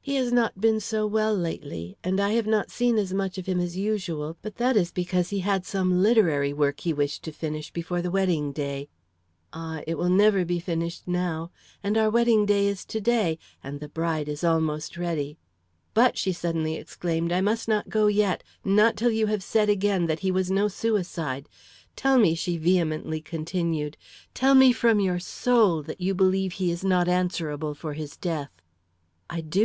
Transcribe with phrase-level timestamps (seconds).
[0.00, 3.44] "He has not been so well lately, and I have not seen as much of
[3.44, 7.30] him as usual; but that is because he had some literary work he wished to
[7.30, 8.88] finish before the wedding day.
[9.52, 11.50] Ah, it will never be finished now!
[11.84, 13.38] and our wedding day is to day!
[13.62, 15.36] and the bride is almost ready.
[15.92, 20.06] But!" she suddenly exclaimed, "I must not go yet not till you have said again
[20.06, 21.50] that he was no suicide.
[21.96, 23.98] Tell me," she vehemently continued
[24.32, 28.62] "tell me from your soul that you believe he is not answerable for his death!"
[29.28, 29.56] "I do!"